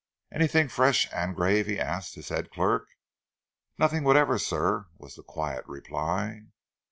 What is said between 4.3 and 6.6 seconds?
sir," was the quiet reply.